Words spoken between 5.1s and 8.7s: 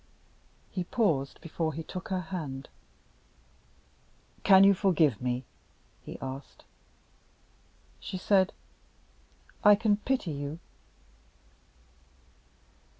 me?" he asked. She said: